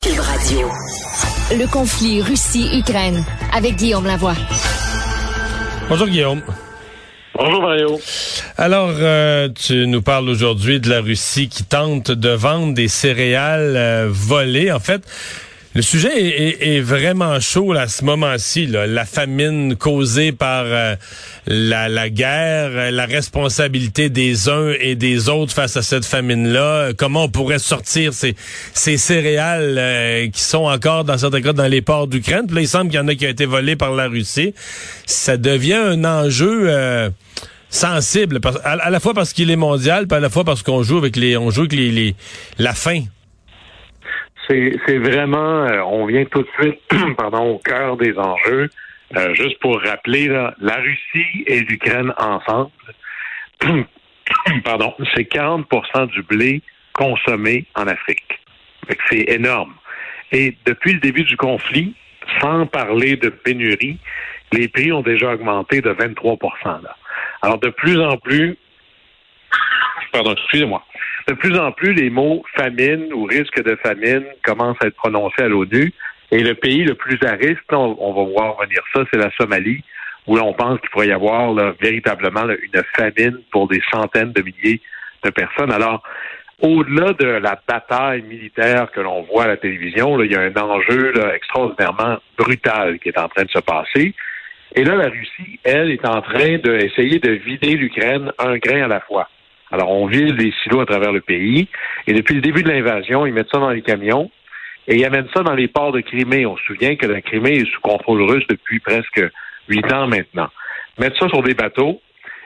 [0.00, 0.68] Cube Radio.
[1.50, 4.36] Le conflit Russie-Ukraine avec Guillaume Lavoie.
[5.88, 6.40] Bonjour Guillaume.
[7.34, 8.00] Bonjour Mario.
[8.56, 13.76] Alors, euh, tu nous parles aujourd'hui de la Russie qui tente de vendre des céréales
[13.76, 14.70] euh, volées.
[14.70, 15.02] En fait,
[15.74, 18.66] le sujet est, vraiment chaud à ce moment-ci.
[18.66, 20.96] La famine causée par euh,
[21.46, 26.92] la, guerre, la responsabilité des uns et des autres face à cette famine-là.
[26.96, 28.34] Comment on pourrait sortir ces,
[28.72, 32.46] ces céréales euh, qui sont encore, dans certains cas, dans les ports d'Ukraine?
[32.46, 34.54] Puis là, il semble qu'il y en a qui ont été volés par la Russie.
[35.06, 36.70] Ça devient un enjeu...
[36.70, 37.10] Euh,
[37.70, 40.96] sensible à, la fois parce qu'il est mondial puis à la fois parce qu'on joue
[40.96, 42.14] avec les on joue avec les
[42.58, 43.02] la faim
[44.48, 46.80] c'est vraiment, euh, on vient tout de suite,
[47.16, 48.70] pardon, au cœur des enjeux.
[49.16, 52.70] Euh, juste pour rappeler, la Russie et l'Ukraine ensemble,
[54.64, 58.40] pardon, c'est 40% du blé consommé en Afrique.
[59.10, 59.74] C'est énorme.
[60.32, 61.94] Et depuis le début du conflit,
[62.40, 63.98] sans parler de pénurie,
[64.52, 66.38] les prix ont déjà augmenté de 23
[66.82, 66.96] là.
[67.42, 68.56] Alors de plus en plus,
[70.12, 70.84] pardon, excusez-moi,
[71.28, 75.42] de plus en plus, les mots famine ou risque de famine commencent à être prononcés
[75.42, 75.92] à l'ONU.
[76.30, 79.82] Et le pays le plus à risque, on, va voir venir ça, c'est la Somalie,
[80.26, 84.80] où l'on pense qu'il pourrait y avoir véritablement une famine pour des centaines de milliers
[85.24, 85.72] de personnes.
[85.72, 86.02] Alors,
[86.60, 90.56] au-delà de la bataille militaire que l'on voit à la télévision, il y a un
[90.56, 94.14] enjeu extraordinairement brutal qui est en train de se passer.
[94.74, 98.88] Et là, la Russie, elle, est en train d'essayer de vider l'Ukraine un grain à
[98.88, 99.28] la fois.
[99.70, 101.68] Alors, on vide des silos à travers le pays.
[102.06, 104.30] Et depuis le début de l'invasion, ils mettent ça dans les camions
[104.86, 106.46] et ils amènent ça dans les ports de Crimée.
[106.46, 109.22] On se souvient que la Crimée est sous contrôle russe depuis presque
[109.68, 110.48] huit ans maintenant.
[110.98, 112.00] Mettre ça sur des bateaux.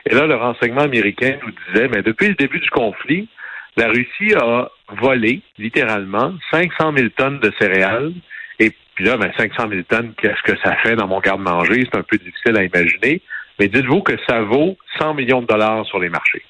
[0.05, 3.29] Et là, le renseignement américain nous disait, mais depuis le début du conflit,
[3.77, 4.69] la Russie a
[5.01, 8.11] volé, littéralement, 500 000 tonnes de céréales.
[8.59, 11.85] Et puis là, ben, 500 000 tonnes, qu'est-ce que ça fait dans mon garde-manger?
[11.85, 13.21] C'est un peu difficile à imaginer.
[13.57, 16.43] Mais dites-vous que ça vaut 100 millions de dollars sur les marchés.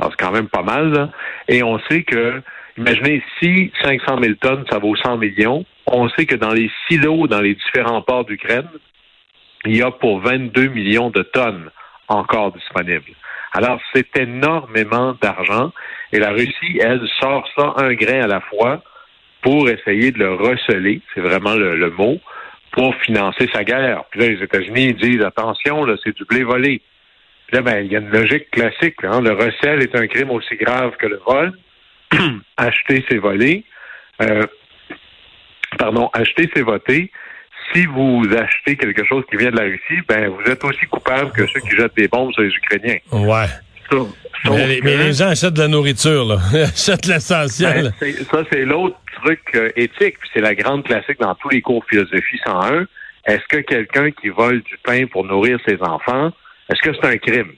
[0.00, 1.12] Alors, c'est quand même pas mal.
[1.46, 2.40] Et on sait que,
[2.78, 7.26] imaginez, si 500 000 tonnes, ça vaut 100 millions, on sait que dans les silos,
[7.26, 8.68] dans les différents ports d'Ukraine,
[9.66, 11.70] il y a pour 22 millions de tonnes
[12.08, 13.12] encore disponibles.
[13.52, 15.70] Alors, c'est énormément d'argent.
[16.12, 18.82] Et la Russie, elle, sort ça un grain à la fois
[19.42, 22.18] pour essayer de le receler, c'est vraiment le, mot,
[22.72, 24.04] pour financer sa guerre.
[24.10, 26.80] Puis là, les États-Unis disent, attention, là, c'est du blé volé.
[27.52, 28.96] Là, ben, il y a une logique classique.
[29.02, 29.20] Hein.
[29.20, 31.52] Le recel est un crime aussi grave que le vol.
[32.56, 33.64] acheter, c'est voler.
[34.22, 34.46] Euh,
[35.78, 37.10] pardon, acheter, c'est voter.
[37.72, 41.30] Si vous achetez quelque chose qui vient de la Russie, ben vous êtes aussi coupable
[41.32, 42.98] que ceux qui jettent des bombes sur les Ukrainiens.
[43.12, 43.46] Ouais.
[44.50, 46.38] mais, les, gens achètent de la nourriture, là.
[46.52, 47.92] Ils achètent l'essentiel.
[48.00, 51.60] Ben, ça, c'est l'autre truc euh, éthique, puis c'est la grande classique dans tous les
[51.60, 52.86] cours philosophie 101.
[53.26, 56.32] Est-ce que quelqu'un qui vole du pain pour nourrir ses enfants
[56.70, 57.52] est-ce que c'est un crime?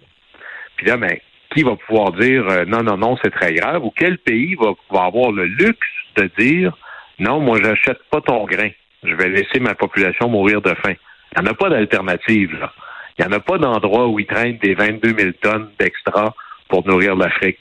[0.77, 1.17] Puis là, ben,
[1.55, 3.85] qui va pouvoir dire euh, non, non, non, c'est très grave?
[3.85, 4.73] Ou quel pays va,
[5.05, 6.73] avoir le luxe de dire
[7.19, 8.71] non, moi, j'achète pas ton grain.
[9.05, 10.95] Je vais laisser ma population mourir de faim.
[11.37, 12.73] Il n'y en a pas d'alternative, là.
[13.19, 16.35] Il n'y en a pas d'endroit où ils traînent des 22 000 tonnes d'extra
[16.69, 17.61] pour nourrir l'Afrique.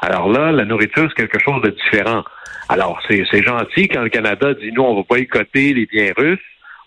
[0.00, 2.22] Alors là, la nourriture, c'est quelque chose de différent.
[2.68, 6.38] Alors, c'est gentil quand le Canada dit, nous, on va boycotter les biens russes.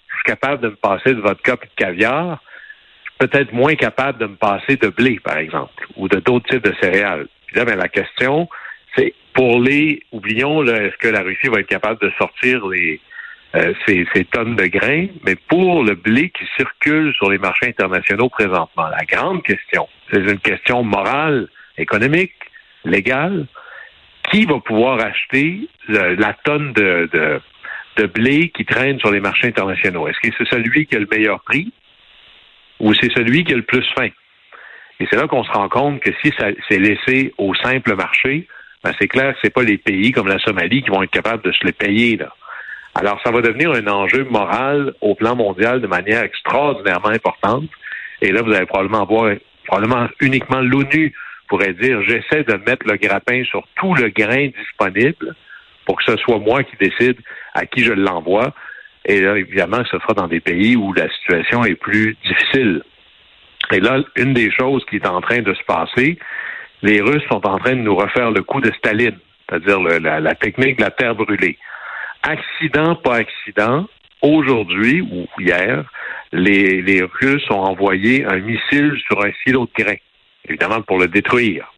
[0.07, 2.39] Je suis capable de me passer de vodka et de caviar
[3.17, 6.75] peut-être moins capable de me passer de blé, par exemple, ou de d'autres types de
[6.81, 7.27] céréales.
[7.47, 8.47] Puis là, ben, la question,
[8.95, 12.99] c'est pour les, oublions, est-ce que la Russie va être capable de sortir les,
[13.55, 18.29] euh, ces, tonnes de grains, mais pour le blé qui circule sur les marchés internationaux
[18.29, 22.33] présentement, la grande question, c'est une question morale, économique,
[22.83, 23.47] légale.
[24.29, 27.39] Qui va pouvoir acheter la tonne de, de,
[27.95, 30.05] de blé qui traîne sur les marchés internationaux?
[30.09, 31.71] Est-ce que c'est celui qui a le meilleur prix?
[32.79, 34.09] Ou c'est celui qui a le plus faim.
[34.99, 36.33] Et c'est là qu'on se rend compte que si
[36.69, 38.47] c'est laissé au simple marché,
[38.83, 41.43] ben c'est clair que c'est pas les pays comme la Somalie qui vont être capables
[41.43, 42.33] de se les payer là.
[42.95, 47.69] Alors ça va devenir un enjeu moral au plan mondial de manière extraordinairement importante.
[48.21, 49.35] Et là vous allez probablement voir
[49.65, 51.13] probablement uniquement l'ONU
[51.47, 55.35] pourrait dire j'essaie de mettre le grappin sur tout le grain disponible
[55.85, 57.17] pour que ce soit moi qui décide
[57.53, 58.53] à qui je l'envoie.
[59.07, 62.83] Et là, évidemment, ce sera dans des pays où la situation est plus difficile.
[63.71, 66.19] Et là, une des choses qui est en train de se passer,
[66.81, 69.17] les Russes sont en train de nous refaire le coup de Staline,
[69.47, 71.57] c'est-à-dire la, technique de la terre brûlée.
[72.23, 73.87] Accident, pas accident,
[74.21, 75.85] aujourd'hui ou hier,
[76.33, 79.95] les, Russes ont envoyé un missile sur un silo de grain,
[80.47, 81.71] évidemment pour le détruire.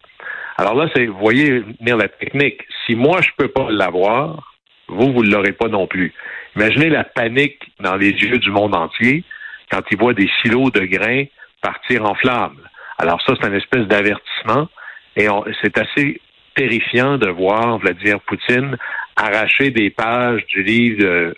[0.57, 2.61] Alors là, c'est, vous voyez venir la technique.
[2.85, 6.13] Si moi, je peux pas l'avoir, vous, vous ne l'aurez pas non plus.
[6.55, 9.23] Imaginez la panique dans les yeux du monde entier
[9.71, 11.25] quand ils voient des silos de grains
[11.61, 12.57] partir en flammes.
[12.97, 14.67] Alors ça, c'est une espèce d'avertissement
[15.15, 15.27] et
[15.61, 16.21] c'est assez
[16.55, 18.77] terrifiant de voir Vladimir Poutine
[19.15, 21.33] arracher des pages du livre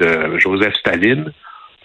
[0.00, 1.32] de, Joseph Staline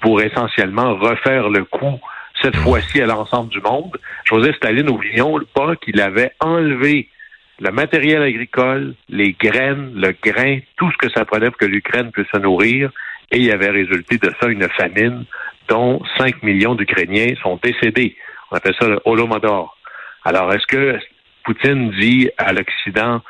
[0.01, 1.99] pour essentiellement refaire le coup,
[2.41, 3.97] cette fois-ci à l'ensemble du monde.
[4.25, 7.09] Joseph Staline, n'oublions pas qu'il avait enlevé
[7.59, 12.11] le matériel agricole, les graines, le grain, tout ce que ça prenait pour que l'Ukraine
[12.11, 12.91] puisse se nourrir,
[13.31, 15.25] et il y avait résulté de ça une famine
[15.67, 18.15] dont 5 millions d'Ukrainiens sont décédés.
[18.51, 19.75] On appelle ça le Holodomor.
[20.23, 20.97] Alors, est-ce que
[21.43, 23.21] Poutine dit à l'Occident,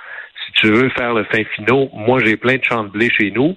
[0.45, 3.31] si tu veux faire le fin finaux, moi j'ai plein de champs de blé chez
[3.31, 3.55] nous,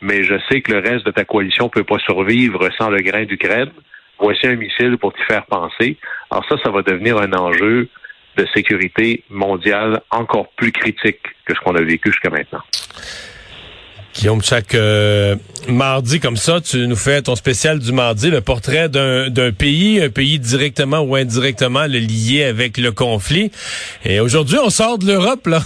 [0.00, 3.24] mais je sais que le reste de ta coalition peut pas survivre sans le grain
[3.24, 3.70] d'Ukraine.
[4.18, 5.96] Voici un missile pour t'y faire penser.
[6.30, 7.88] Alors ça, ça va devenir un enjeu
[8.36, 12.62] de sécurité mondiale encore plus critique que ce qu'on a vécu jusqu'à maintenant.
[14.14, 15.34] Guillaume, chaque euh,
[15.66, 20.08] mardi comme ça, tu nous fais ton spécial du mardi, le portrait d'un pays, un
[20.08, 23.50] pays directement ou indirectement lié avec le conflit.
[24.04, 25.62] Et aujourd'hui, on sort de l'Europe, là.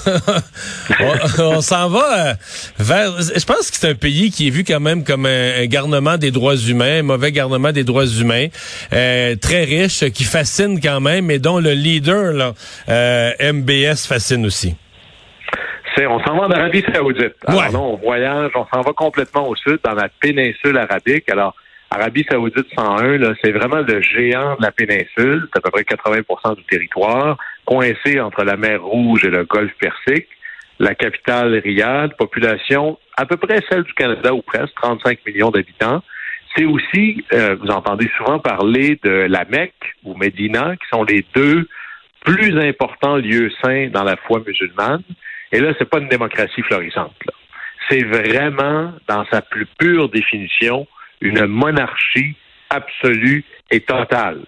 [1.40, 2.34] on, s'en va euh,
[2.78, 3.20] vers...
[3.20, 6.30] Je pense que c'est un pays qui est vu quand même comme un, garnement des
[6.30, 8.46] droits humains, un mauvais garnement des droits humains,
[8.94, 12.54] euh, très riche, qui fascine quand même, et dont le leader, là,
[13.52, 14.74] MBS, fascine aussi
[16.06, 17.34] on s'en va en Arabie Saoudite.
[17.46, 21.30] Alors non, on voyage, on s'en va complètement au sud, dans la péninsule arabique.
[21.30, 21.54] Alors,
[21.90, 25.48] Arabie Saoudite 101, c'est vraiment le géant de la péninsule.
[25.52, 29.72] C'est à peu près 80% du territoire, coincé entre la mer Rouge et le golfe
[29.80, 30.28] Persique.
[30.78, 36.02] La capitale Riyad, population à peu près celle du Canada ou presque, 35 millions d'habitants.
[36.56, 41.24] C'est aussi, euh, vous entendez souvent parler de la Mecque ou Médina, qui sont les
[41.34, 41.66] deux
[42.24, 45.02] plus importants lieux saints dans la foi musulmane.
[45.52, 47.14] Et là, c'est pas une démocratie florissante.
[47.88, 50.86] C'est vraiment, dans sa plus pure définition,
[51.20, 52.36] une monarchie
[52.70, 54.42] absolue et totale.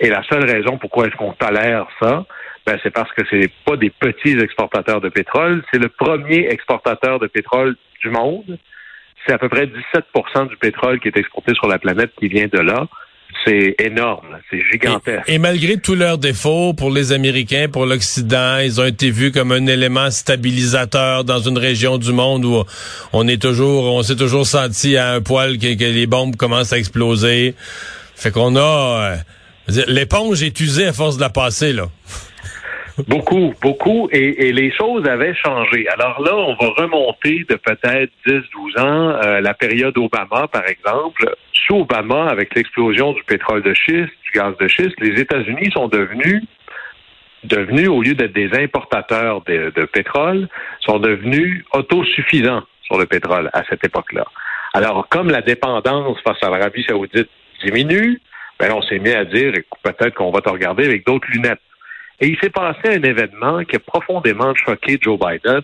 [0.00, 2.24] Et la seule raison pourquoi est-ce qu'on tolère ça,
[2.66, 7.18] ben, c'est parce que c'est pas des petits exportateurs de pétrole, c'est le premier exportateur
[7.18, 8.58] de pétrole du monde.
[9.26, 12.46] C'est à peu près 17% du pétrole qui est exporté sur la planète qui vient
[12.46, 12.86] de là
[13.44, 15.24] c'est énorme, c'est gigantesque.
[15.26, 19.52] Et, malgré tous leurs défauts pour les Américains, pour l'Occident, ils ont été vus comme
[19.52, 22.64] un élément stabilisateur dans une région du monde où
[23.12, 26.78] on est toujours, on s'est toujours senti à un poil que, les bombes commencent à
[26.78, 27.54] exploser.
[28.14, 29.16] Fait qu'on a euh,
[29.86, 31.88] l'éponge est usée à force de la passer là.
[33.08, 35.88] Beaucoup, beaucoup, et, les choses avaient changé.
[35.88, 41.34] Alors là, on va remonter de peut-être 10-12 ans, euh, la période Obama, par exemple.
[41.52, 45.88] Sous Obama, avec l'explosion du pétrole de schiste, du gaz de schiste, les États-Unis sont
[45.88, 46.42] devenus
[47.44, 50.48] devenus, au lieu d'être des importateurs de, pétrole,
[50.80, 54.24] sont devenus autosuffisants sur le pétrole à cette époque-là.
[54.74, 57.28] Alors, comme la dépendance face à l'Arabie saoudite
[57.64, 58.20] diminue,
[58.58, 59.52] ben on s'est mis à dire,
[59.82, 61.60] peut-être qu'on va te regarder avec d'autres lunettes.
[62.20, 65.62] Et il s'est passé un événement qui a profondément choqué Joe Biden.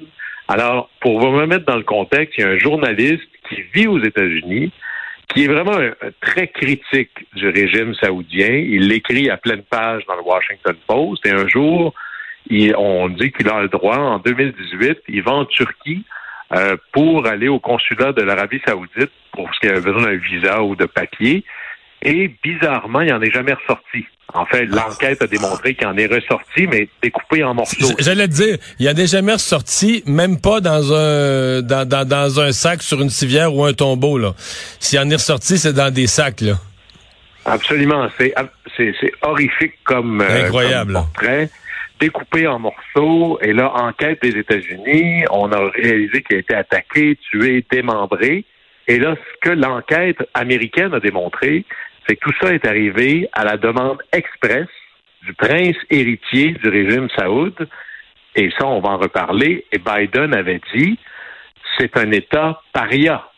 [0.49, 4.03] Alors, pour vous remettre dans le contexte, il y a un journaliste qui vit aux
[4.03, 4.73] États-Unis,
[5.29, 5.79] qui est vraiment
[6.21, 8.49] très critique du régime saoudien.
[8.49, 11.27] Il l'écrit à pleine page dans le Washington Post.
[11.27, 11.93] Et un jour,
[12.79, 16.05] on dit qu'il a le droit, en 2018, il va en Turquie
[16.55, 20.63] euh, pour aller au consulat de l'Arabie saoudite pour ce qu'il avait besoin d'un visa
[20.63, 21.45] ou de papier.
[22.03, 24.05] Et bizarrement, il n'en est jamais ressorti.
[24.35, 27.95] En fait, l'enquête a démontré qu'il en est ressorti, mais découpé en morceaux.
[27.99, 32.53] J'allais te dire, il en est jamais ressorti, même pas dans un dans, dans, un
[32.53, 34.19] sac sur une civière ou un tombeau.
[34.19, 34.35] Là.
[34.81, 36.41] S'il en est ressorti, c'est dans des sacs.
[36.41, 36.55] Là.
[37.47, 38.09] Absolument.
[38.19, 38.35] C'est,
[39.23, 40.93] horrifique comme, euh, Incroyable.
[40.93, 41.49] portrait.
[41.99, 43.39] Découpé en morceaux.
[43.41, 48.45] Et là, enquête des États-Unis, on a réalisé qu'il a été attaqué, tué, démembré.
[48.89, 51.65] Et là, ce que l'enquête américaine a démontré,
[52.07, 54.67] c'est que tout ça est arrivé à la demande express
[55.23, 57.69] du prince héritier du régime saoud.
[58.35, 59.65] Et ça, on va en reparler.
[59.73, 60.99] Et Biden avait dit,
[61.79, 63.29] c'est un État paria.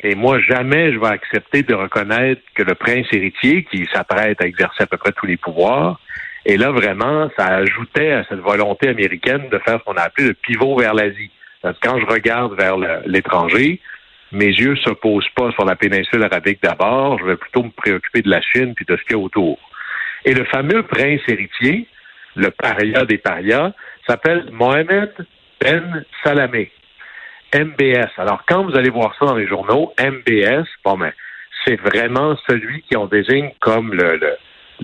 [0.00, 4.46] Et moi, jamais je vais accepter de reconnaître que le prince héritier, qui s'apprête à
[4.46, 5.98] exercer à peu près tous les pouvoirs,
[6.48, 10.28] et là, vraiment, ça ajoutait à cette volonté américaine de faire ce qu'on a appelé
[10.28, 11.32] le pivot vers l'Asie.
[11.82, 13.80] Quand je regarde vers l'étranger,
[14.32, 18.22] mes yeux se posent pas sur la péninsule arabique d'abord, je vais plutôt me préoccuper
[18.22, 19.58] de la Chine puis de ce qu'il y a autour.
[20.24, 21.86] Et le fameux prince héritier,
[22.34, 23.72] le paria des parias,
[24.06, 25.12] s'appelle Mohamed
[25.60, 26.70] Ben Salamé.
[27.54, 28.10] MBS.
[28.18, 31.12] Alors, quand vous allez voir ça dans les journaux, MBS, bon, ben,
[31.64, 34.18] c'est vraiment celui qui on désigne comme le,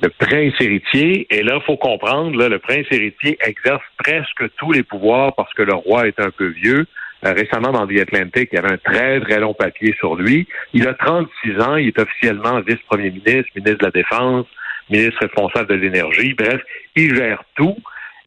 [0.00, 1.26] le, prince héritier.
[1.30, 5.62] Et là, il faut comprendre, le prince héritier exerce presque tous les pouvoirs parce que
[5.62, 6.86] le roi est un peu vieux
[7.22, 10.46] récemment dans The Atlantic, il y avait un très, très long papier sur lui.
[10.72, 14.46] Il a 36 ans, il est officiellement vice-premier ministre, ministre de la Défense,
[14.90, 16.34] ministre responsable de l'énergie.
[16.34, 16.60] Bref,
[16.96, 17.76] il gère tout.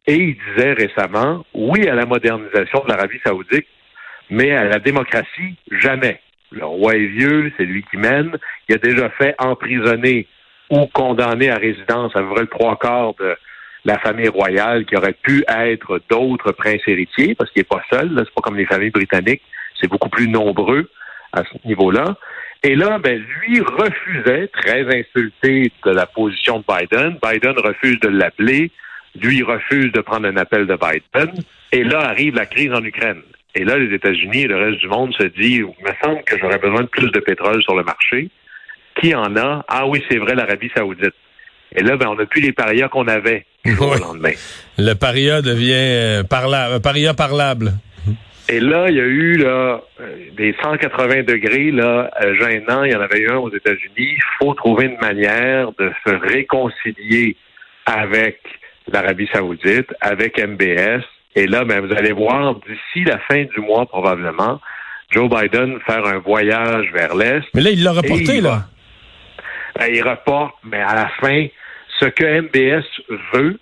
[0.06, 3.66] Et il disait récemment, oui à la modernisation de l'Arabie saoudite,
[4.30, 6.20] mais à la démocratie, jamais.
[6.52, 8.36] Le roi est vieux, c'est lui qui mène.
[8.68, 10.28] Il a déjà fait emprisonner
[10.70, 13.36] ou condamner à résidence à peu près le trois quarts de
[13.86, 18.10] la famille royale qui aurait pu être d'autres princes héritiers, parce qu'il n'est pas seul,
[18.16, 19.42] c'est pas comme les familles britanniques,
[19.80, 20.90] c'est beaucoup plus nombreux
[21.32, 22.16] à ce niveau-là.
[22.64, 27.16] Et là, ben, lui refusait, très insulté de la position de Biden.
[27.22, 28.72] Biden refuse de l'appeler.
[29.14, 31.32] Lui refuse de prendre un appel de Biden.
[31.70, 33.22] Et là arrive la crise en Ukraine.
[33.54, 36.36] Et là, les États-Unis et le reste du monde se disent, il me semble que
[36.38, 38.28] j'aurais besoin de plus de pétrole sur le marché.
[39.00, 39.64] Qui en a?
[39.68, 41.14] Ah oui, c'est vrai, l'Arabie saoudite.
[41.74, 44.32] Et là, ben, on n'a plus les parias qu'on avait le lendemain.
[44.78, 47.72] Le paria devient euh, parlable, paria parlable.
[48.48, 52.84] Et là, il y a eu là, euh, des 180 degrés là, euh, gênants.
[52.84, 53.90] Il y en avait eu un aux États-Unis.
[53.98, 57.36] Il faut trouver une manière de se réconcilier
[57.86, 58.40] avec
[58.92, 61.02] l'Arabie saoudite, avec MBS.
[61.34, 64.60] Et là, ben, vous allez voir, d'ici la fin du mois probablement,
[65.10, 67.44] Joe Biden faire un voyage vers l'Est.
[67.52, 68.66] Mais là, il l'a reporté, là.
[69.78, 71.46] Ben, il reporte, mais à la fin,
[72.00, 72.84] ce que MBS
[73.32, 73.58] veut,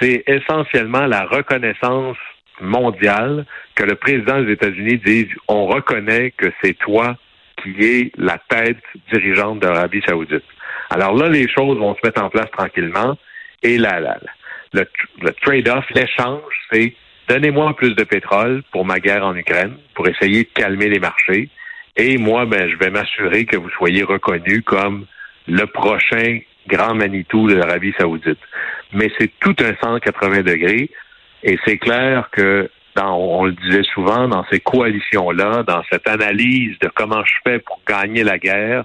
[0.00, 2.16] c'est essentiellement la reconnaissance
[2.60, 7.16] mondiale que le président des États-Unis dise on reconnaît que c'est toi
[7.62, 8.82] qui es la tête
[9.12, 10.44] dirigeante de l'Arabie saoudite.
[10.90, 13.16] Alors là, les choses vont se mettre en place tranquillement
[13.62, 14.18] et la, la,
[14.72, 14.86] le,
[15.22, 16.94] le trade-off, l'échange, c'est
[17.28, 21.48] donnez-moi plus de pétrole pour ma guerre en Ukraine, pour essayer de calmer les marchés.
[21.96, 25.06] Et moi, ben, je vais m'assurer que vous soyez reconnu comme
[25.46, 28.38] le prochain grand Manitou de l'Arabie saoudite.
[28.92, 30.90] Mais c'est tout un 180 degrés
[31.42, 36.78] et c'est clair que dans, on le disait souvent, dans ces coalitions-là, dans cette analyse
[36.80, 38.84] de comment je fais pour gagner la guerre,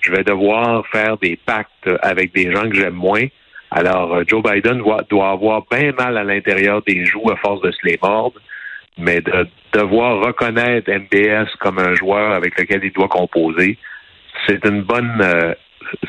[0.00, 3.26] je vais devoir faire des pactes avec des gens que j'aime moins.
[3.70, 7.70] Alors, euh, Joe Biden doit, avoir bien mal à l'intérieur des joues à force de
[7.70, 8.40] se les mordre,
[8.98, 13.78] mais de devoir reconnaître MBS comme un joueur avec lequel il doit composer,
[14.46, 15.54] c'est une bonne euh,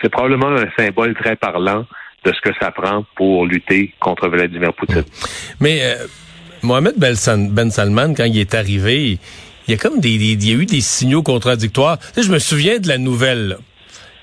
[0.01, 1.85] c'est probablement un symbole très parlant
[2.23, 5.03] de ce que ça prend pour lutter contre Vladimir Poutine.
[5.59, 5.95] Mais euh,
[6.61, 9.17] Mohamed Ben Salman, quand il est arrivé,
[9.67, 11.97] il y a comme des, il y a eu des signaux contradictoires.
[11.99, 13.57] Tu sais, je me souviens de la nouvelle.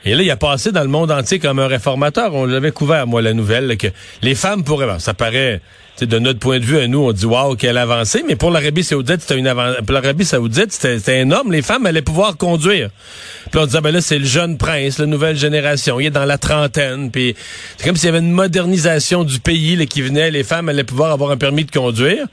[0.08, 2.34] Et là, il a passé dans le monde entier comme un réformateur.
[2.34, 3.88] On l'avait couvert, moi, la nouvelle, que
[4.22, 4.98] les femmes pourraient...
[5.00, 5.60] ça paraît
[6.00, 8.84] de notre point de vue, à nous, on dit waouh, quelle avancée, mais pour l'Arabie
[8.84, 9.82] Saoudite, c'était une avancée.
[9.84, 11.52] Pour l'Arabie Saoudite, c'était énorme.
[11.52, 12.90] Les femmes allaient pouvoir conduire.
[13.50, 15.98] Puis on disait ben là, c'est le jeune prince, la nouvelle génération.
[15.98, 17.10] Il est dans la trentaine.
[17.10, 17.34] Puis
[17.76, 20.30] c'est comme s'il y avait une modernisation du pays là, qui venait.
[20.30, 22.26] Les femmes allaient pouvoir avoir un permis de conduire.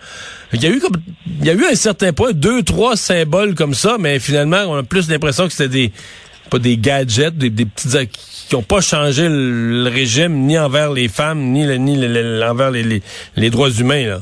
[0.54, 0.98] Il y a eu comme
[1.40, 4.78] il y a eu un certain point, deux, trois symboles comme ça, mais finalement, on
[4.78, 5.92] a plus l'impression que c'était des
[6.50, 8.10] pas des gadgets, des, des petites
[8.48, 13.02] qui n'ont pas changé le, régime ni envers les femmes ni, ni envers les,
[13.36, 14.20] les, droits humains.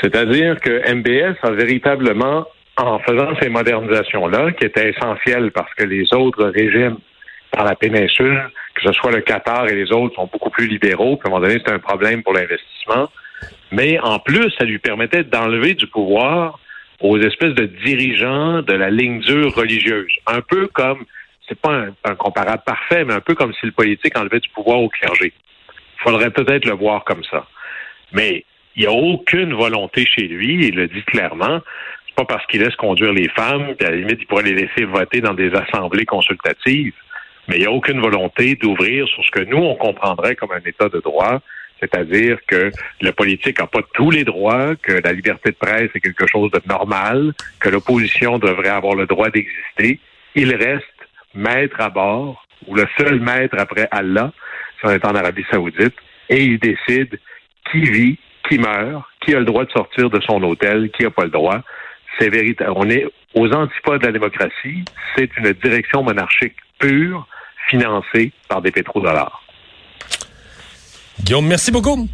[0.00, 6.12] C'est-à-dire que MBS a véritablement, en faisant ces modernisations-là, qui étaient essentielles parce que les
[6.12, 6.96] autres régimes
[7.56, 11.16] dans la péninsule, que ce soit le Qatar et les autres, sont beaucoup plus libéraux,
[11.16, 13.08] puis à un moment donné, c'est un problème pour l'investissement.
[13.70, 16.58] Mais en plus, ça lui permettait d'enlever du pouvoir
[17.00, 20.12] aux espèces de dirigeants de la ligne dure religieuse.
[20.26, 21.04] Un peu comme,
[21.48, 24.80] c'est pas un, comparable parfait, mais un peu comme si le politique enlevait du pouvoir
[24.80, 25.32] au clergé.
[25.98, 27.46] Faudrait peut-être le voir comme ça.
[28.12, 28.44] Mais
[28.76, 31.60] il n'y a aucune volonté chez lui, il le dit clairement.
[32.06, 34.54] C'est pas parce qu'il laisse conduire les femmes, puis à la limite, il pourrait les
[34.54, 36.94] laisser voter dans des assemblées consultatives.
[37.48, 40.62] Mais il n'y a aucune volonté d'ouvrir sur ce que nous, on comprendrait comme un
[40.64, 41.40] État de droit,
[41.80, 46.00] c'est-à-dire que le politique n'a pas tous les droits, que la liberté de presse est
[46.00, 50.00] quelque chose de normal, que l'opposition devrait avoir le droit d'exister.
[50.34, 50.84] Il reste
[51.34, 54.32] maître à bord, ou le seul maître après Allah,
[54.80, 55.94] si on est en Arabie saoudite,
[56.28, 57.18] et il décide
[57.70, 61.10] qui vit, qui meurt, qui a le droit de sortir de son hôtel, qui n'a
[61.10, 61.60] pas le droit.
[62.18, 62.72] C'est véritable.
[62.76, 64.84] On est aux antipodes de la démocratie.
[65.16, 67.26] C'est une direction monarchique pure,
[67.68, 69.43] financée par des pétrodollars.
[71.22, 72.08] Guillaume, merci beaucoup.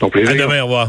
[0.00, 0.32] Au plaisir.
[0.32, 0.88] À demain, au revoir.